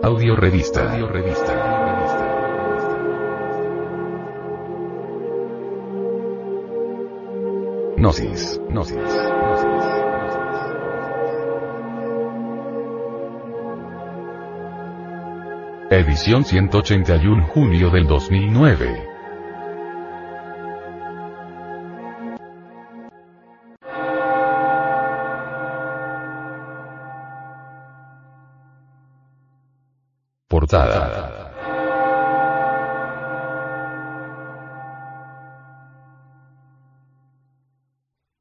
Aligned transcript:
Audio 0.00 0.36
revista. 0.36 0.92
Audio 0.92 1.08
revista. 1.08 1.52
Gnosis. 7.96 8.60
Gnosis. 8.68 8.96
Edición 15.90 16.44
181 16.44 17.46
junio 17.48 17.90
del 17.90 18.06
2009. 18.06 19.07
Portada. 30.48 31.52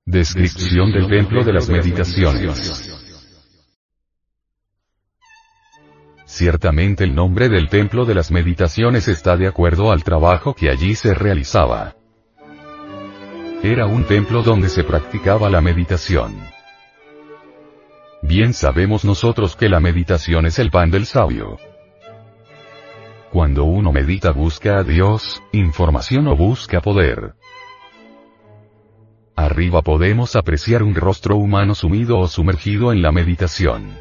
Descripción 0.05 0.93
del 0.93 1.09
Templo 1.09 1.43
de 1.43 1.51
las 1.51 1.67
Meditaciones. 1.67 2.97
Ciertamente 6.23 7.03
el 7.03 7.13
nombre 7.13 7.49
del 7.49 7.67
Templo 7.67 8.05
de 8.05 8.15
las 8.15 8.31
Meditaciones 8.31 9.09
está 9.09 9.35
de 9.35 9.47
acuerdo 9.47 9.91
al 9.91 10.05
trabajo 10.05 10.53
que 10.53 10.69
allí 10.69 10.95
se 10.95 11.13
realizaba. 11.13 11.97
Era 13.63 13.85
un 13.85 14.05
templo 14.05 14.43
donde 14.43 14.69
se 14.69 14.85
practicaba 14.85 15.49
la 15.49 15.59
meditación. 15.59 16.39
Bien 18.21 18.53
sabemos 18.53 19.03
nosotros 19.03 19.57
que 19.57 19.67
la 19.67 19.81
meditación 19.81 20.45
es 20.45 20.57
el 20.57 20.71
pan 20.71 20.89
del 20.89 21.05
sabio. 21.05 21.57
Cuando 23.31 23.65
uno 23.65 23.91
medita 23.91 24.31
busca 24.31 24.79
a 24.79 24.83
Dios, 24.83 25.43
información 25.51 26.27
o 26.27 26.35
busca 26.35 26.81
poder. 26.81 27.33
Arriba 29.35 29.81
podemos 29.81 30.35
apreciar 30.35 30.81
un 30.81 30.95
rostro 30.95 31.35
humano 31.35 31.75
sumido 31.75 32.17
o 32.19 32.27
sumergido 32.27 32.91
en 32.91 33.01
la 33.01 33.11
meditación. 33.11 33.97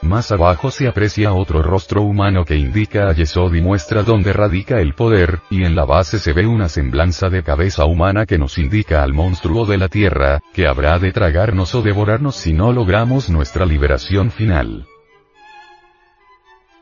Más 0.00 0.30
abajo 0.30 0.70
se 0.70 0.86
aprecia 0.86 1.32
otro 1.32 1.60
rostro 1.60 2.02
humano 2.02 2.44
que 2.44 2.56
indica 2.56 3.08
a 3.08 3.12
Yesod 3.12 3.52
y 3.54 3.60
muestra 3.60 4.04
dónde 4.04 4.32
radica 4.32 4.80
el 4.80 4.94
poder, 4.94 5.40
y 5.50 5.64
en 5.64 5.74
la 5.74 5.84
base 5.84 6.20
se 6.20 6.32
ve 6.32 6.46
una 6.46 6.68
semblanza 6.68 7.28
de 7.28 7.42
cabeza 7.42 7.84
humana 7.84 8.24
que 8.24 8.38
nos 8.38 8.58
indica 8.58 9.02
al 9.02 9.12
monstruo 9.12 9.66
de 9.66 9.76
la 9.76 9.88
tierra, 9.88 10.40
que 10.54 10.68
habrá 10.68 11.00
de 11.00 11.12
tragarnos 11.12 11.74
o 11.74 11.82
devorarnos 11.82 12.36
si 12.36 12.52
no 12.52 12.72
logramos 12.72 13.28
nuestra 13.28 13.66
liberación 13.66 14.30
final. 14.30 14.86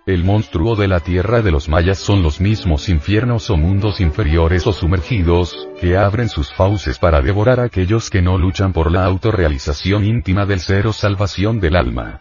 El 0.06 0.22
monstruo 0.22 0.76
de 0.76 0.86
la 0.86 1.00
tierra 1.00 1.42
de 1.42 1.50
los 1.50 1.68
mayas 1.68 1.98
son 1.98 2.22
los 2.22 2.40
mismos 2.40 2.88
infiernos 2.88 3.50
o 3.50 3.56
mundos 3.56 4.00
inferiores 4.00 4.64
o 4.68 4.72
sumergidos, 4.72 5.68
que 5.80 5.96
abren 5.96 6.28
sus 6.28 6.54
fauces 6.54 7.00
para 7.00 7.20
devorar 7.22 7.58
a 7.58 7.64
aquellos 7.64 8.08
que 8.08 8.22
no 8.22 8.38
luchan 8.38 8.72
por 8.72 8.92
la 8.92 9.04
autorrealización 9.04 10.04
íntima 10.04 10.46
del 10.46 10.60
ser 10.60 10.86
o 10.86 10.92
salvación 10.92 11.58
del 11.58 11.74
alma. 11.74 12.20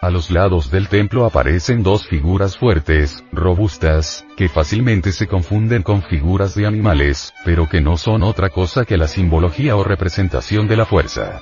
A 0.00 0.10
los 0.10 0.32
lados 0.32 0.72
del 0.72 0.88
templo 0.88 1.24
aparecen 1.24 1.84
dos 1.84 2.08
figuras 2.08 2.56
fuertes, 2.56 3.22
robustas, 3.30 4.26
que 4.36 4.48
fácilmente 4.48 5.12
se 5.12 5.28
confunden 5.28 5.84
con 5.84 6.02
figuras 6.02 6.56
de 6.56 6.66
animales, 6.66 7.32
pero 7.44 7.68
que 7.68 7.80
no 7.80 7.96
son 7.96 8.24
otra 8.24 8.50
cosa 8.50 8.84
que 8.84 8.96
la 8.96 9.06
simbología 9.06 9.76
o 9.76 9.84
representación 9.84 10.66
de 10.66 10.78
la 10.78 10.84
fuerza. 10.84 11.40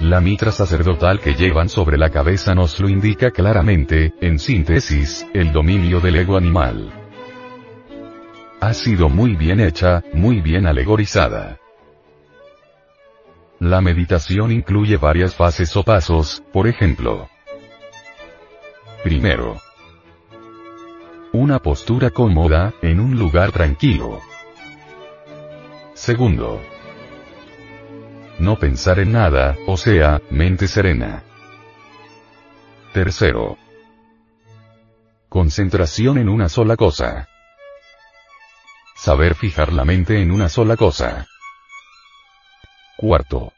La 0.00 0.18
mitra 0.22 0.50
sacerdotal 0.50 1.20
que 1.20 1.34
llevan 1.34 1.68
sobre 1.68 1.98
la 1.98 2.08
cabeza 2.08 2.54
nos 2.54 2.80
lo 2.80 2.88
indica 2.88 3.30
claramente, 3.32 4.14
en 4.22 4.38
síntesis, 4.38 5.26
el 5.34 5.52
dominio 5.52 6.00
del 6.00 6.16
ego 6.16 6.38
animal. 6.38 6.90
Ha 8.62 8.72
sido 8.72 9.10
muy 9.10 9.36
bien 9.36 9.60
hecha, 9.60 10.02
muy 10.14 10.40
bien 10.40 10.66
alegorizada. 10.66 11.58
La 13.58 13.82
meditación 13.82 14.52
incluye 14.52 14.96
varias 14.96 15.34
fases 15.34 15.76
o 15.76 15.82
pasos, 15.82 16.42
por 16.50 16.66
ejemplo. 16.66 17.28
Primero. 19.04 19.60
Una 21.34 21.58
postura 21.58 22.08
cómoda, 22.08 22.72
en 22.80 23.00
un 23.00 23.18
lugar 23.18 23.52
tranquilo. 23.52 24.18
Segundo 25.92 26.69
no 28.40 28.58
pensar 28.58 28.98
en 28.98 29.12
nada, 29.12 29.56
o 29.66 29.76
sea, 29.76 30.20
mente 30.30 30.66
serena. 30.66 31.22
Tercero. 32.92 33.58
Concentración 35.28 36.18
en 36.18 36.28
una 36.28 36.48
sola 36.48 36.76
cosa. 36.76 37.28
Saber 38.96 39.34
fijar 39.34 39.72
la 39.72 39.84
mente 39.84 40.20
en 40.20 40.30
una 40.30 40.48
sola 40.48 40.76
cosa. 40.76 41.26
Cuarto. 42.96 43.52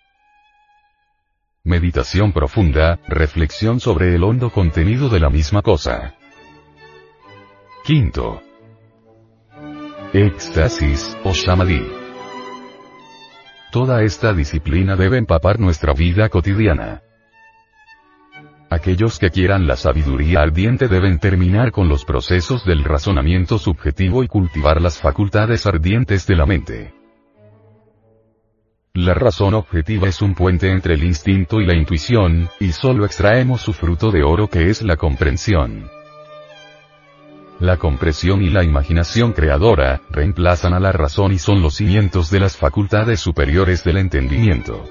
Meditación 1.65 2.33
profunda, 2.33 2.99
reflexión 3.07 3.81
sobre 3.81 4.15
el 4.15 4.25
hondo 4.25 4.51
contenido 4.51 5.09
de 5.09 5.21
la 5.21 5.31
misma 5.31 5.63
cosa. 5.63 6.15
Quinto. 7.85 8.43
Éxtasis, 10.13 11.17
o 11.25 11.33
samadhi. 11.33 12.02
Toda 13.73 14.03
esta 14.03 14.35
disciplina 14.35 14.97
debe 14.97 15.17
empapar 15.17 15.59
nuestra 15.59 15.95
vida 15.95 16.29
cotidiana. 16.29 17.01
Aquellos 18.69 19.19
que 19.19 19.31
quieran 19.31 19.67
la 19.67 19.77
sabiduría 19.77 20.41
ardiente 20.43 20.89
deben 20.89 21.19
terminar 21.19 21.73
con 21.73 21.89
los 21.89 22.05
procesos 22.05 22.67
del 22.67 22.85
razonamiento 22.85 23.57
subjetivo 23.57 24.23
y 24.23 24.29
cultivar 24.29 24.83
las 24.83 24.99
facultades 24.99 25.65
ardientes 25.65 26.27
de 26.27 26.37
la 26.37 26.45
mente. 26.45 26.95
La 28.93 29.15
razón 29.15 29.55
objetiva 29.55 30.07
es 30.07 30.21
un 30.21 30.35
puente 30.35 30.71
entre 30.71 30.93
el 30.93 31.05
instinto 31.05 31.59
y 31.63 31.65
la 31.65 31.75
intuición, 31.75 32.51
y 32.61 32.73
solo 32.73 33.07
extraemos 33.07 33.63
su 33.63 33.73
fruto 33.73 34.11
de 34.11 34.23
oro 34.23 34.49
que 34.49 34.69
es 34.69 34.83
la 34.83 34.99
comprensión. 34.99 35.89
La 37.61 37.77
compresión 37.77 38.43
y 38.43 38.51
la 38.51 38.65
imaginación 38.65 39.33
creadora, 39.33 40.01
reemplazan 40.11 40.75
a 40.75 40.81
la 40.81 40.93
razón 40.93 41.33
y 41.33 41.39
son 41.39 41.63
los 41.63 41.75
cimientos 41.75 42.31
de 42.31 42.41
las 42.41 42.57
facultades 42.57 43.21
superiores 43.21 43.85
del 43.85 43.99
entendimiento. 43.99 44.85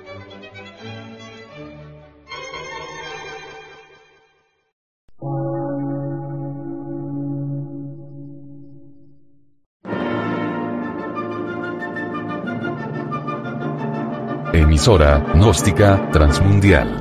Emisora, 14.54 15.20
gnóstica, 15.34 16.10
transmundial 16.12 17.01